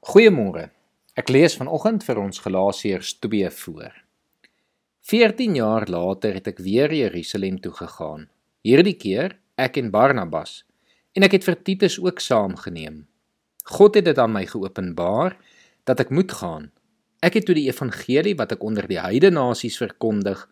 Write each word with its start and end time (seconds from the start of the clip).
Goeiemôre. 0.00 0.70
Ek 1.12 1.28
lees 1.28 1.58
vanoggend 1.60 2.00
vir 2.06 2.18
ons 2.22 2.40
Galasiërs 2.40 3.10
2 3.20 3.50
voor. 3.52 3.92
14 5.04 5.58
jaar 5.58 5.84
later 5.92 6.38
het 6.38 6.48
ek 6.48 6.62
weer 6.64 6.88
Jerusalem 6.88 7.58
toe 7.60 7.74
gegaan. 7.76 8.24
Hierdie 8.64 8.96
keer 8.96 9.36
ek 9.60 9.76
en 9.76 9.92
Barnabas 9.92 10.62
en 11.12 11.28
ek 11.28 11.36
het 11.36 11.44
vir 11.44 11.60
Titus 11.68 11.98
ook 12.00 12.24
saamgeneem. 12.24 13.04
God 13.76 14.00
het 14.00 14.08
dit 14.08 14.24
aan 14.24 14.32
my 14.32 14.46
geopenbaar 14.48 15.36
dat 15.84 16.00
ek 16.00 16.16
moet 16.16 16.32
gaan. 16.32 16.70
Ek 17.20 17.36
het 17.36 17.44
toe 17.44 17.60
die 17.60 17.68
evangelie 17.68 18.38
wat 18.40 18.56
ek 18.56 18.64
onder 18.64 18.88
die 18.88 19.02
heidenasies 19.04 19.76
verkondig 19.84 20.46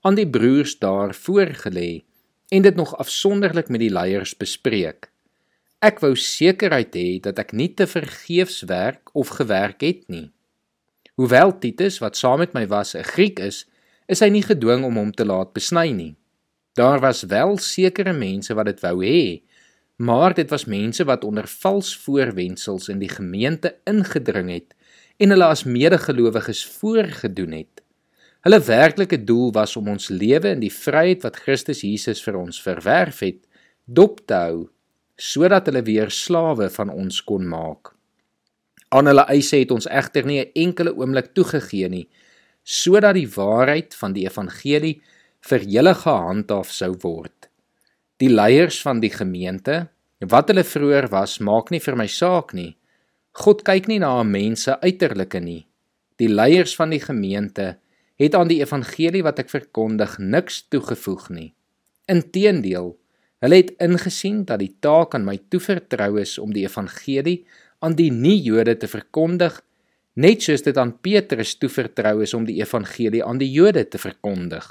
aan 0.00 0.16
die 0.16 0.24
broers 0.24 0.78
daar 0.80 1.12
voorgelê 1.12 2.06
en 2.48 2.64
dit 2.64 2.80
nog 2.80 2.96
afsonderlik 2.96 3.68
met 3.68 3.84
die 3.84 3.92
leiers 3.92 4.32
bespreek. 4.32 5.12
Ek 5.84 5.98
wou 6.00 6.14
sekerheid 6.16 6.94
hê 6.96 7.18
dat 7.20 7.36
ek 7.42 7.50
nie 7.52 7.68
te 7.76 7.84
vergeefs 7.84 8.62
werk 8.70 9.10
of 9.12 9.34
gewerk 9.36 9.82
het 9.84 10.06
nie. 10.08 10.30
Hoewel 11.20 11.52
Titus 11.60 11.98
wat 12.00 12.16
saam 12.16 12.40
met 12.40 12.54
my 12.56 12.64
was 12.70 12.94
'n 12.96 13.04
Griek 13.04 13.38
is, 13.38 13.66
is 14.08 14.20
hy 14.20 14.30
nie 14.32 14.42
gedwing 14.42 14.84
om 14.84 14.96
hom 14.96 15.12
te 15.12 15.26
laat 15.28 15.52
besny 15.52 15.92
nie. 15.92 16.16
Daar 16.74 17.00
was 17.00 17.28
wel 17.28 17.58
sekere 17.58 18.12
mense 18.12 18.54
wat 18.54 18.66
dit 18.66 18.80
wou 18.80 19.04
hê, 19.04 19.42
maar 19.98 20.34
dit 20.34 20.50
was 20.50 20.64
mense 20.64 21.04
wat 21.04 21.24
onder 21.24 21.46
vals 21.46 21.96
voorwendsels 21.96 22.88
in 22.88 22.98
die 22.98 23.12
gemeente 23.12 23.76
ingedring 23.84 24.50
het 24.50 24.74
en 25.18 25.30
hulle 25.30 25.44
as 25.44 25.64
medegelowiges 25.64 26.64
voorgedoen 26.66 27.52
het. 27.52 27.82
Hulle 28.40 28.60
werklike 28.60 29.24
doel 29.24 29.52
was 29.52 29.76
om 29.76 29.88
ons 29.88 30.08
lewe 30.08 30.48
in 30.48 30.60
die 30.60 30.72
vryheid 30.72 31.22
wat 31.22 31.36
Christus 31.36 31.80
Jesus 31.80 32.22
vir 32.22 32.36
ons 32.36 32.62
verwerf 32.62 33.20
het, 33.20 33.46
dop 33.84 34.26
te 34.26 34.34
hou 34.34 34.73
sodat 35.16 35.66
hulle 35.66 35.82
weer 35.82 36.10
slawe 36.10 36.70
van 36.70 36.90
ons 36.90 37.20
kon 37.24 37.46
maak. 37.48 37.94
Aan 38.94 39.10
hulle 39.10 39.24
eise 39.32 39.58
het 39.58 39.72
ons 39.74 39.86
egter 39.86 40.26
nie 40.26 40.40
'n 40.40 40.52
enkele 40.54 40.94
oomblik 40.94 41.34
toegegee 41.34 41.88
nie, 41.88 42.08
sodat 42.62 43.14
die 43.14 43.28
waarheid 43.28 43.94
van 43.94 44.12
die 44.12 44.24
evangelie 44.26 45.00
vir 45.40 45.60
julle 45.60 45.94
gehandhaaf 45.94 46.70
sou 46.70 46.94
word. 47.02 47.48
Die 48.18 48.30
leiers 48.30 48.82
van 48.82 49.00
die 49.00 49.10
gemeente, 49.10 49.88
wat 50.20 50.48
hulle 50.48 50.64
vroeër 50.64 51.08
was, 51.10 51.38
maak 51.40 51.70
nie 51.70 51.80
vir 51.80 51.96
my 51.96 52.06
saak 52.06 52.54
nie. 52.54 52.76
God 53.32 53.64
kyk 53.64 53.88
nie 53.88 53.98
na 53.98 54.20
'n 54.20 54.30
mens 54.30 54.62
se 54.62 54.80
uiterlike 54.80 55.40
nie. 55.40 55.66
Die 56.16 56.28
leiers 56.28 56.76
van 56.76 56.90
die 56.90 57.00
gemeente 57.00 57.78
het 58.16 58.34
aan 58.34 58.48
die 58.48 58.60
evangelie 58.62 59.22
wat 59.22 59.38
ek 59.38 59.50
verkondig 59.50 60.18
niks 60.18 60.62
toegevoeg 60.70 61.28
nie. 61.30 61.54
Inteendeel, 62.06 62.96
Hulle 63.44 63.58
het 63.60 63.74
ingesien 63.84 64.46
dat 64.48 64.62
die 64.62 64.72
taak 64.80 65.12
aan 65.16 65.26
my 65.26 65.36
toevertrou 65.52 66.14
is 66.22 66.38
om 66.40 66.54
die 66.56 66.64
evangelie 66.64 67.42
aan 67.84 67.92
die 67.98 68.08
nie-Jode 68.08 68.78
te 68.80 68.88
verkondig, 68.88 69.58
net 70.16 70.46
soos 70.46 70.62
dit 70.64 70.78
aan 70.80 70.94
Petrus 71.04 71.52
toevertrou 71.60 72.22
is 72.24 72.32
om 72.32 72.46
die 72.48 72.56
evangelie 72.62 73.20
aan 73.20 73.42
die 73.42 73.50
Jode 73.52 73.82
te 73.90 73.98
verkondig. 74.00 74.64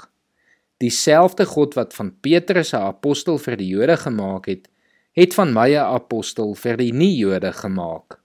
Dieselfde 0.82 1.46
God 1.46 1.76
wat 1.78 1.94
van 1.94 2.10
Petrus 2.18 2.72
'n 2.74 2.82
apostel 2.82 3.38
vir 3.38 3.56
die 3.56 3.68
Jode 3.68 3.96
gemaak 3.96 4.46
het, 4.50 4.66
het 5.12 5.34
van 5.34 5.52
my 5.54 5.70
'n 5.70 5.94
apostel 5.94 6.54
vir 6.54 6.76
die 6.76 6.92
nie-Jode 6.92 7.52
gemaak. 7.52 8.18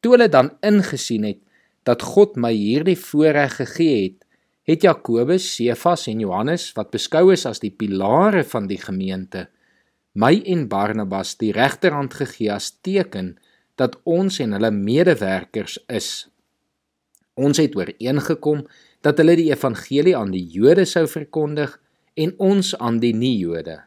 Toe 0.00 0.12
hulle 0.12 0.28
dan 0.28 0.50
ingesien 0.60 1.24
het 1.24 1.40
dat 1.84 2.02
God 2.02 2.36
my 2.36 2.52
hierdie 2.52 2.98
voorreg 2.98 3.56
gegee 3.56 4.02
het, 4.02 4.26
het 4.62 4.82
Jakobus, 4.82 5.54
Sefas 5.54 6.06
en 6.06 6.20
Johannes 6.20 6.72
wat 6.72 6.90
beskou 6.90 7.32
is 7.32 7.46
as 7.46 7.60
die 7.60 7.72
pilare 7.72 8.44
van 8.44 8.66
die 8.66 8.78
gemeente, 8.78 9.48
my 10.12 10.40
en 10.46 10.66
Barnabas 10.68 11.36
die 11.38 11.52
regterhand 11.54 12.14
gegee 12.18 12.50
as 12.52 12.72
teken 12.82 13.36
dat 13.78 13.96
ons 14.04 14.40
en 14.42 14.56
hulle 14.56 14.70
medewerkers 14.74 15.78
is. 15.88 16.28
Ons 17.38 17.60
het 17.62 17.76
ooreengekom 17.78 18.66
dat 19.04 19.20
hulle 19.22 19.36
die 19.38 19.48
evangelie 19.52 20.16
aan 20.16 20.34
die 20.34 20.44
Jode 20.52 20.84
sou 20.84 21.06
verkondig 21.08 21.78
en 22.20 22.34
ons 22.42 22.74
aan 22.76 22.98
die 23.00 23.14
nie-Jode. 23.16 23.78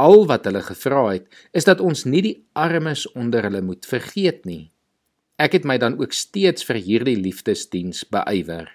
Al 0.00 0.26
wat 0.28 0.46
hulle 0.48 0.62
gevra 0.64 1.02
het, 1.10 1.28
is 1.56 1.66
dat 1.68 1.80
ons 1.80 2.04
nie 2.04 2.22
die 2.24 2.36
armes 2.56 3.06
onder 3.16 3.48
hulle 3.48 3.62
moet 3.64 3.88
vergeet 3.88 4.44
nie. 4.48 4.70
Ek 5.36 5.56
het 5.56 5.68
my 5.68 5.76
dan 5.80 5.98
ook 6.00 6.14
steeds 6.16 6.64
vir 6.64 6.80
hierdie 6.80 7.16
liefdesdiens 7.20 8.04
beywer. 8.08 8.70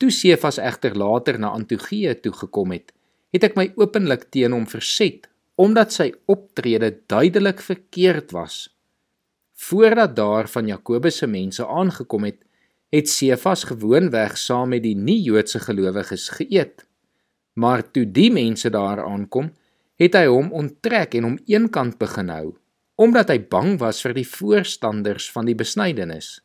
Toe 0.00 0.10
Sefas 0.12 0.58
egter 0.60 0.96
later 0.98 1.38
na 1.40 1.52
Antiochië 1.56 2.16
toe 2.20 2.32
gekom 2.36 2.72
het, 2.74 2.92
het 3.32 3.44
ek 3.48 3.56
my 3.56 3.70
openlik 3.80 4.26
teen 4.34 4.52
hom 4.52 4.66
verset 4.68 5.28
omdat 5.54 5.92
sy 5.92 6.12
optrede 6.26 6.94
duidelik 7.06 7.60
verkeerd 7.60 8.30
was. 8.32 8.68
Voordat 9.54 10.16
daar 10.16 10.48
van 10.48 10.66
Jakobus 10.66 11.20
se 11.22 11.26
mense 11.26 11.66
aangekom 11.66 12.24
het, 12.24 12.40
het 12.92 13.08
Sefas 13.08 13.64
gewoonweg 13.64 14.36
saam 14.38 14.72
met 14.74 14.82
die 14.82 14.96
nie-Joodse 14.96 15.60
gelowiges 15.60 16.28
geëet. 16.36 16.84
Maar 17.54 17.84
toe 17.90 18.04
die 18.04 18.30
mense 18.32 18.70
daar 18.70 19.04
aankom, 19.04 19.52
het 20.00 20.16
hy 20.18 20.26
hom 20.26 20.50
onttrek 20.56 21.14
en 21.16 21.28
hom 21.28 21.38
eenkant 21.46 21.98
begin 22.00 22.32
hou, 22.32 22.54
omdat 23.00 23.30
hy 23.32 23.38
bang 23.52 23.76
was 23.80 24.02
vir 24.04 24.16
die 24.16 24.28
voorstanders 24.28 25.30
van 25.32 25.48
die 25.48 25.56
besnydenis. 25.56 26.40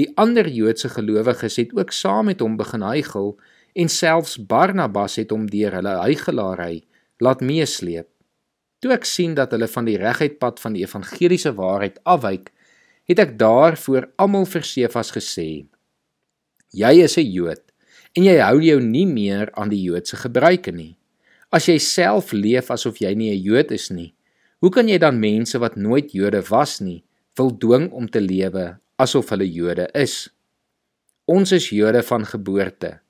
Die 0.00 0.10
ander 0.20 0.48
Joodse 0.48 0.88
gelowiges 0.92 1.58
het 1.60 1.74
ook 1.76 1.92
saam 1.92 2.30
met 2.32 2.40
hom 2.40 2.56
begin 2.60 2.84
hygel 2.84 3.34
en 3.76 3.88
selfs 3.92 4.38
Barnabas 4.48 5.18
het 5.20 5.32
hom 5.32 5.46
deur 5.50 5.76
hulle 5.78 5.96
hygelary 6.02 6.80
laat 7.20 7.44
meesleep. 7.44 8.08
Toe 8.80 8.94
ek 8.96 9.04
sien 9.04 9.34
dat 9.36 9.52
hulle 9.52 9.68
van 9.68 9.84
die 9.84 9.98
regheidpad 10.00 10.60
van 10.62 10.72
die 10.72 10.86
evangeliese 10.86 11.52
waarheid 11.56 11.98
afwyk, 12.08 12.48
het 13.10 13.18
ek 13.20 13.34
daarvoor 13.40 14.06
almal 14.22 14.46
vir 14.48 14.64
Sefas 14.64 15.12
gesê: 15.12 15.66
Jy 16.72 16.92
is 17.04 17.18
'n 17.18 17.26
Jood 17.26 17.62
en 18.16 18.24
jy 18.24 18.38
hou 18.40 18.60
jou 18.62 18.80
nie 18.80 19.06
meer 19.06 19.50
aan 19.54 19.68
die 19.68 19.82
Joodse 19.82 20.16
gebruike 20.16 20.72
nie. 20.72 20.96
As 21.52 21.66
jy 21.68 21.78
self 21.78 22.32
leef 22.32 22.70
asof 22.70 23.00
jy 23.00 23.14
nie 23.14 23.30
'n 23.30 23.42
Jood 23.42 23.70
is 23.72 23.90
nie, 23.90 24.14
hoe 24.60 24.70
kan 24.70 24.88
jy 24.88 24.98
dan 24.98 25.20
mense 25.20 25.58
wat 25.58 25.76
nooit 25.76 26.12
Jode 26.12 26.42
was 26.48 26.80
nie, 26.80 27.04
wil 27.36 27.50
dwing 27.50 27.90
om 27.92 28.08
te 28.08 28.20
lewe 28.20 28.78
asof 28.98 29.30
hulle 29.30 29.46
Jode 29.46 29.88
is? 29.94 30.30
Ons 31.26 31.52
is 31.52 31.70
Jode 31.70 32.02
van 32.02 32.24
geboorte 32.24 33.00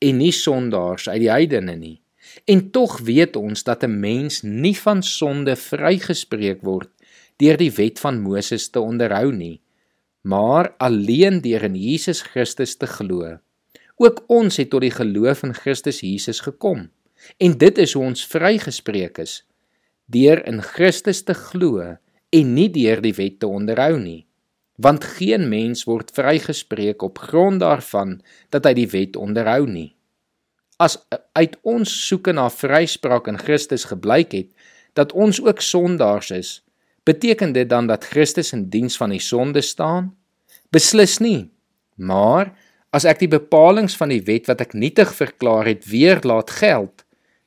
en 0.00 0.18
nie 0.18 0.32
sondaars 0.32 1.08
uit 1.08 1.20
die 1.20 1.30
heidene 1.30 1.76
nie. 1.76 2.00
En 2.44 2.70
tog 2.70 2.98
weet 3.00 3.36
ons 3.36 3.62
dat 3.62 3.82
'n 3.82 4.00
mens 4.00 4.42
nie 4.42 4.76
van 4.76 5.02
sonde 5.02 5.56
vrygespreek 5.56 6.62
word 6.62 6.90
deur 7.36 7.56
die 7.56 7.72
wet 7.72 8.00
van 8.00 8.20
Moses 8.20 8.68
te 8.68 8.80
onderhou 8.80 9.32
nie, 9.32 9.60
maar 10.22 10.74
alleen 10.78 11.40
deur 11.40 11.62
in 11.62 11.74
Jesus 11.74 12.22
Christus 12.22 12.76
te 12.76 12.86
glo. 12.86 13.38
Ook 13.96 14.24
ons 14.26 14.56
het 14.56 14.70
tot 14.70 14.80
die 14.80 14.90
geloof 14.90 15.42
in 15.42 15.54
Christus 15.54 16.00
Jesus 16.00 16.40
gekom. 16.40 16.90
En 17.36 17.58
dit 17.58 17.78
is 17.78 17.92
hoe 17.92 18.04
ons 18.04 18.26
vrygespreek 18.26 19.18
is 19.18 19.44
deur 20.06 20.46
in 20.46 20.62
Christus 20.62 21.22
te 21.22 21.34
glo 21.34 21.96
en 22.30 22.54
nie 22.54 22.70
deur 22.70 23.00
die 23.02 23.14
wet 23.14 23.40
te 23.40 23.46
onderhou 23.46 23.98
nie. 23.98 24.26
Want 24.76 25.04
geen 25.04 25.48
mens 25.48 25.84
word 25.84 26.10
vrygespreek 26.14 27.02
op 27.02 27.18
grond 27.18 27.60
daarvan 27.60 28.22
dat 28.50 28.64
hy 28.64 28.72
die 28.72 28.88
wet 28.88 29.16
onderhou 29.16 29.66
nie 29.66 29.95
as 30.76 30.98
uit 31.32 31.56
ons 31.64 31.88
soeke 31.88 32.34
na 32.36 32.48
vryspraak 32.52 33.28
in 33.30 33.38
Christus 33.40 33.86
gebleik 33.88 34.34
het 34.36 34.50
dat 34.96 35.12
ons 35.12 35.40
ook 35.40 35.60
sondaars 35.60 36.30
is, 36.32 36.50
beteken 37.04 37.52
dit 37.52 37.68
dan 37.68 37.86
dat 37.86 38.04
Christus 38.04 38.52
in 38.56 38.68
diens 38.72 38.96
van 38.96 39.12
die 39.12 39.22
sonde 39.22 39.62
staan? 39.62 40.14
Beslis 40.72 41.18
nie. 41.20 41.50
Maar 41.96 42.52
as 42.96 43.04
ek 43.08 43.20
die 43.24 43.30
bepalinge 43.30 43.92
van 43.96 44.12
die 44.12 44.22
wet 44.24 44.48
wat 44.50 44.62
ek 44.64 44.74
nietig 44.76 45.12
verklaar 45.16 45.68
het 45.68 45.84
weer 45.88 46.20
laat 46.24 46.50
geld, 46.58 47.04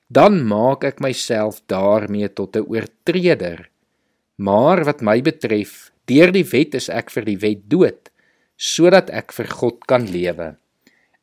dan 0.09 0.41
maak 0.45 0.85
ek 0.87 1.01
myself 1.05 1.61
daarmee 1.69 2.29
tot 2.33 2.55
'n 2.55 2.65
oortreder. 2.65 3.69
Maar 4.37 4.85
wat 4.85 5.01
my 5.01 5.21
betref, 5.21 5.91
deur 6.05 6.31
die 6.31 6.45
wet 6.45 6.73
is 6.75 6.89
ek 6.89 7.11
vir 7.11 7.25
die 7.25 7.37
wet 7.37 7.69
dood, 7.69 8.09
sodat 8.57 9.09
ek 9.09 9.31
vir 9.31 9.47
God 9.47 9.85
kan 9.85 10.07
lewe. 10.07 10.57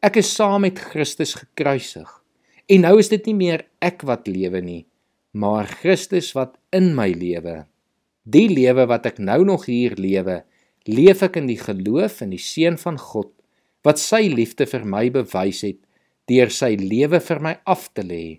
Ek 0.07 0.21
is 0.21 0.29
saam 0.37 0.61
met 0.63 0.79
Christus 0.79 1.33
gekruisig. 1.35 2.07
En 2.71 2.85
nou 2.85 2.99
is 3.03 3.09
dit 3.11 3.25
nie 3.27 3.35
meer 3.35 3.65
ek 3.83 4.05
wat 4.07 4.29
lewe 4.31 4.61
nie, 4.63 4.85
maar 5.35 5.67
Christus 5.81 6.29
wat 6.37 6.53
in 6.77 6.93
my 6.95 7.09
lewe. 7.11 7.65
Die 8.23 8.47
lewe 8.47 8.85
wat 8.87 9.09
ek 9.11 9.17
nou 9.19 9.41
nog 9.49 9.65
hier 9.67 9.97
lewe, 9.99 10.45
leef 10.87 11.25
ek 11.27 11.41
in 11.41 11.49
die 11.51 11.59
geloof 11.59 12.21
in 12.23 12.31
die 12.37 12.43
seun 12.43 12.79
van 12.79 13.01
God 13.03 13.33
wat 13.87 13.99
sy 14.03 14.29
liefde 14.31 14.69
vir 14.71 14.85
my 14.87 15.09
bewys 15.15 15.65
het 15.67 15.81
deur 16.31 16.53
sy 16.55 16.77
lewe 16.79 17.19
vir 17.23 17.43
my 17.43 17.55
af 17.67 17.89
te 17.95 18.05
lê. 18.07 18.39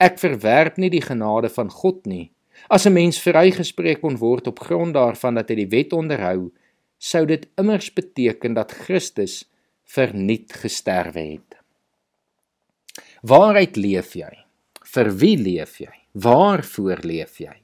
Ek 0.00 0.16
verwerp 0.22 0.78
nie 0.80 0.92
die 0.92 1.04
genade 1.04 1.50
van 1.52 1.68
God 1.72 2.06
nie. 2.08 2.30
As 2.72 2.86
'n 2.86 2.96
mens 2.96 3.20
vrygespreek 3.20 4.00
kon 4.00 4.16
word 4.16 4.48
op 4.48 4.64
grond 4.64 4.94
daarvan 4.94 5.34
dat 5.34 5.50
hy 5.50 5.56
die 5.60 5.72
wet 5.76 5.92
onderhou, 5.92 6.52
sou 6.98 7.26
dit 7.26 7.44
immers 7.60 7.92
beteken 7.92 8.54
dat 8.54 8.72
Christus 8.72 9.44
verniet 9.86 10.52
gesterwe 10.52 11.24
het. 11.36 11.58
Waaruit 13.26 13.76
leef 13.76 14.14
jy? 14.18 14.32
Vir 14.86 15.12
wie 15.20 15.36
leef 15.38 15.78
jy? 15.80 15.92
Waarvoor 16.12 17.02
leef 17.06 17.40
jy? 17.40 17.54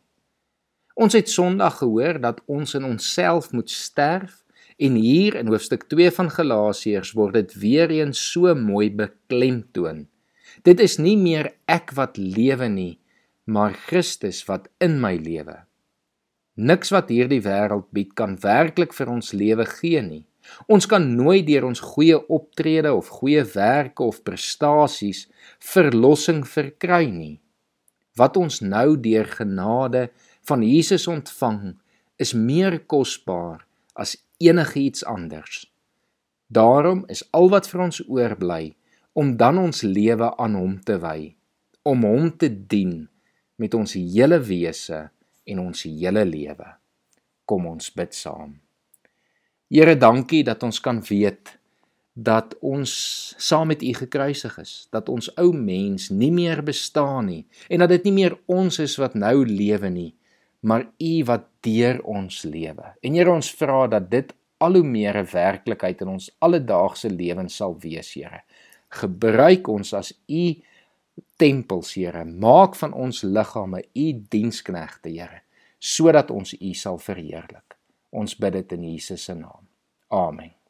Ons 0.94 1.16
het 1.16 1.30
Sondag 1.30 1.80
gehoor 1.80 2.20
dat 2.20 2.42
ons 2.46 2.74
in 2.76 2.84
onsself 2.84 3.52
moet 3.52 3.70
sterf 3.70 4.42
En 4.82 4.94
hier 4.98 5.36
in 5.38 5.46
hoofstuk 5.46 5.84
2 5.92 6.10
van 6.16 6.30
Galasiërs 6.32 7.12
word 7.14 7.36
dit 7.38 7.52
weer 7.62 7.92
eens 7.94 8.18
so 8.32 8.54
mooi 8.58 8.88
beklemtoon. 8.90 10.06
Dit 10.66 10.80
is 10.80 10.98
nie 10.98 11.16
meer 11.16 11.52
ek 11.70 11.92
wat 11.94 12.18
lewe 12.18 12.68
nie, 12.68 12.98
maar 13.44 13.76
Christus 13.86 14.42
wat 14.48 14.66
in 14.82 14.98
my 15.00 15.14
lewe. 15.20 15.60
Niks 16.56 16.90
wat 16.92 17.12
hierdie 17.14 17.40
wêreld 17.44 17.88
bied 17.94 18.10
kan 18.18 18.34
werklik 18.42 18.92
vir 18.96 19.12
ons 19.12 19.32
lewe 19.32 19.66
gee 19.78 20.02
nie. 20.02 20.24
Ons 20.66 20.86
kan 20.90 21.04
nooit 21.16 21.46
deur 21.46 21.66
ons 21.68 21.84
goeie 21.94 22.18
optrede 22.32 22.92
of 22.94 23.10
goeie 23.20 23.44
werke 23.54 24.04
of 24.04 24.22
prestasies 24.26 25.26
verlossing 25.58 26.42
verkry 26.48 27.06
nie. 27.10 27.36
Wat 28.18 28.36
ons 28.36 28.60
nou 28.60 28.96
deur 29.00 29.28
genade 29.38 30.08
van 30.48 30.64
Jesus 30.66 31.06
ontvang, 31.08 31.76
is 32.20 32.34
meer 32.34 32.78
kosbaar 32.86 33.64
as 33.98 34.16
enigiets 34.42 35.04
anders. 35.08 35.64
Daarom 36.52 37.04
is 37.08 37.24
al 37.32 37.48
wat 37.52 37.68
vir 37.70 37.86
ons 37.86 38.02
oorbly 38.08 38.74
om 39.16 39.36
dan 39.40 39.58
ons 39.60 39.82
lewe 39.82 40.28
aan 40.40 40.56
hom 40.58 40.76
te 40.84 40.98
wy, 41.00 41.32
om 41.88 42.04
hom 42.04 42.28
te 42.36 42.50
dien 42.50 43.06
met 43.56 43.74
ons 43.74 43.96
hele 43.96 44.38
wese 44.44 45.06
en 45.48 45.64
ons 45.64 45.86
hele 45.88 46.24
lewe. 46.28 46.68
Kom 47.48 47.66
ons 47.70 47.90
bid 47.96 48.14
saam. 48.16 48.56
Here, 49.72 49.94
dankie 49.96 50.42
dat 50.44 50.60
ons 50.66 50.82
kan 50.84 50.98
weet 51.08 51.54
dat 52.12 52.50
ons 52.60 52.90
saam 53.40 53.70
met 53.72 53.80
U 53.80 53.94
gekruisig 53.96 54.58
is, 54.60 54.72
dat 54.92 55.08
ons 55.08 55.30
ou 55.40 55.48
mens 55.56 56.10
nie 56.12 56.28
meer 56.28 56.60
bestaan 56.60 57.30
nie 57.30 57.46
en 57.72 57.80
dat 57.80 57.94
dit 57.94 58.10
nie 58.10 58.12
meer 58.18 58.36
ons 58.52 58.76
is 58.84 58.98
wat 59.00 59.16
nou 59.16 59.46
lewe 59.48 59.88
nie, 59.88 60.10
maar 60.60 60.84
U 61.00 61.14
wat 61.30 61.48
deur 61.64 62.02
ons 62.04 62.42
lewe. 62.44 62.92
En 63.00 63.16
Here, 63.16 63.32
ons 63.32 63.48
vra 63.62 63.86
dat 63.96 64.12
dit 64.12 64.36
al 64.60 64.76
hoe 64.76 64.84
meer 64.84 65.16
'n 65.22 65.32
werklikheid 65.32 66.04
in 66.04 66.12
ons 66.18 66.28
alledaagse 66.44 67.08
lewens 67.08 67.56
sal 67.56 67.72
wees, 67.80 68.12
Here. 68.12 68.44
Gebruik 68.90 69.68
ons 69.68 69.94
as 69.94 70.12
U 70.28 70.54
tempels, 71.38 71.94
Here. 71.94 72.24
Maak 72.24 72.76
van 72.76 72.92
ons 72.92 73.22
liggame 73.22 73.84
U 73.96 74.12
diensknegte, 74.28 75.08
Here, 75.08 75.40
sodat 75.78 76.30
ons 76.30 76.52
U 76.60 76.74
sal 76.74 76.98
verheerlik. 76.98 77.71
Ons 78.12 78.36
bid 78.36 78.52
dit 78.52 78.72
in 78.76 78.84
Jesus 78.92 79.24
se 79.24 79.34
naam. 79.34 79.68
Amen. 80.12 80.61